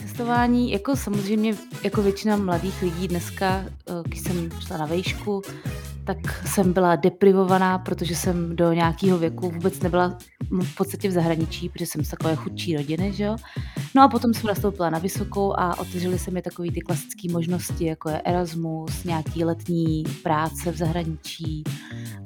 [0.00, 1.54] Cestování, jako samozřejmě,
[1.84, 5.42] jako většina mladých lidí dneska, eh, když jsem šla na vejšku,
[6.06, 10.18] tak jsem byla deprivovaná, protože jsem do nějakého věku vůbec nebyla
[10.50, 13.36] v podstatě v zahraničí, protože jsem z takové chudší rodiny, že jo.
[13.94, 17.86] No a potom jsem nastoupila na vysokou a otevřely se mi takové ty klasické možnosti,
[17.86, 21.64] jako je Erasmus, nějaký letní práce v zahraničí,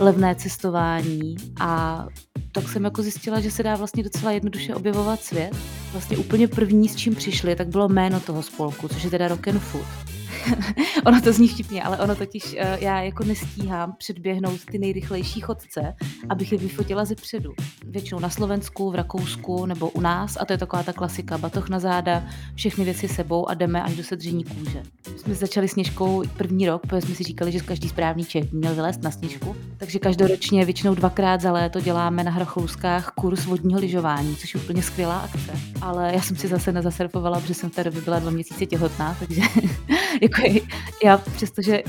[0.00, 2.06] levné cestování a
[2.52, 5.56] tak jsem jako zjistila, že se dá vlastně docela jednoduše objevovat svět.
[5.92, 9.48] Vlastně úplně první, s čím přišli, tak bylo jméno toho spolku, což je teda Rock
[9.48, 10.09] and Food.
[11.06, 15.94] ono to zní vtipně, ale ono totiž, uh, já jako nestíhám předběhnout ty nejrychlejší chodce,
[16.28, 17.52] abych je vyfotila ze předu.
[17.84, 21.68] Většinou na Slovensku, v Rakousku nebo u nás a to je taková ta klasika, batoh
[21.68, 24.82] na záda, všechny věci sebou a jdeme až do sedření kůže.
[25.16, 29.02] Jsme začali Sněžkou první rok, protože jsme si říkali, že každý správný Čech měl vylézt
[29.02, 34.54] na Sněžku, takže každoročně většinou dvakrát za léto děláme na Hrachouskách kurz vodního lyžování, což
[34.54, 35.52] je úplně skvělá akce.
[35.80, 39.16] Ale já jsem si zase nezasurfovala, protože jsem v té době byla dva měsíce těhotná,
[39.18, 39.42] takže
[40.38, 40.60] jako
[41.04, 41.82] já přestože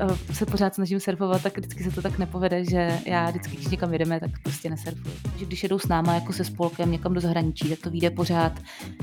[0.00, 3.68] eh, se pořád snažím surfovat, tak vždycky se to tak nepovede, že já vždycky, když
[3.68, 5.14] někam jedeme, tak prostě nesurfuji.
[5.38, 8.52] Že když jedou s náma jako se spolkem někam do zahraničí, tak to vyjde pořád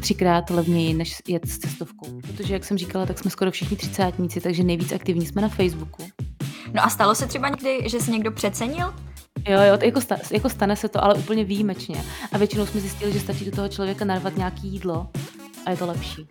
[0.00, 2.20] třikrát levněji, než jet s cestovkou.
[2.20, 6.02] Protože, jak jsem říkala, tak jsme skoro všichni třicátníci, takže nejvíc aktivní jsme na Facebooku.
[6.72, 8.94] No a stalo se třeba někdy, že se někdo přecenil?
[9.48, 12.04] Jo, jo, jako, sta, jako stane se to, ale úplně výjimečně.
[12.32, 15.08] A většinou jsme zjistili, že stačí do toho člověka narvat nějaký jídlo
[15.66, 16.26] a je to lepší.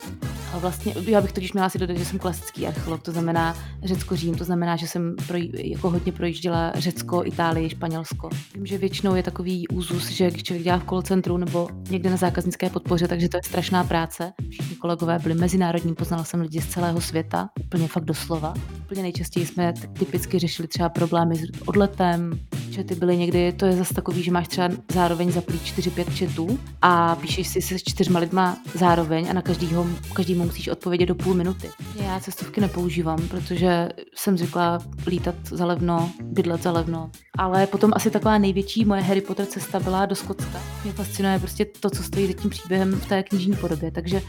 [0.60, 4.44] Vlastně, já bych totiž měla si dodat, že jsem klasický archeolog, to znamená Řecko-Řím, to
[4.44, 8.30] znamená, že jsem pro, jako hodně projížděla Řecko, Itálii, Španělsko.
[8.56, 12.10] Vím, že většinou je takový úzus, že když člověk dělá v call centru nebo někde
[12.10, 14.34] na zákaznické podpoře, takže to je strašná práce.
[14.50, 18.54] Všichni kolegové byli mezinárodní, poznala jsem lidi z celého světa, úplně fakt doslova.
[18.82, 22.40] Úplně nejčastěji jsme typicky řešili třeba problémy s odletem,
[22.84, 27.16] ty byly někdy, to je zase takový, že máš třeba zároveň zaplý 4-5 četů a
[27.16, 31.70] píšeš si se čtyřma lidma zároveň a na každýho, každému musíš odpovědět do půl minuty.
[31.96, 37.12] Já cestovky nepoužívám, protože jsem zvykla lítat za levno, bydlet za levno.
[37.38, 40.62] Ale potom asi taková největší moje Harry Potter cesta byla do Skotska.
[40.84, 43.92] Mě fascinuje prostě to, co stojí za tím příběhem v té knižní podobě.
[43.92, 44.22] Takže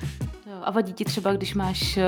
[0.62, 1.99] a vadí ti třeba, když máš,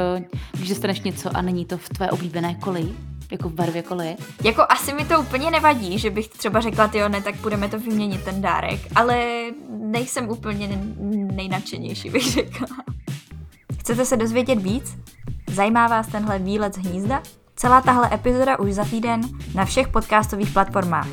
[0.52, 2.94] když dostaneš něco a není to v tvé oblíbené koleji?
[3.30, 4.16] Jako v barvě koleje?
[4.44, 7.78] Jako asi mi to úplně nevadí, že bych třeba řekla, jo, ne, tak budeme to
[7.78, 9.26] vyměnit ten dárek, ale
[9.70, 10.68] nejsem úplně
[11.32, 12.66] nejnadšenější, bych řekla.
[13.80, 14.96] Chcete se dozvědět víc?
[15.50, 17.22] Zajímá vás tenhle výlet z hnízda?
[17.56, 19.20] Celá tahle epizoda už za týden
[19.54, 21.08] na všech podcastových platformách.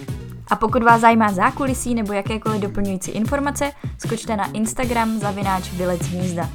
[0.47, 6.50] A pokud vás zajímá zákulisí nebo jakékoliv doplňující informace, skočte na Instagram zavináč Vylec hnízda.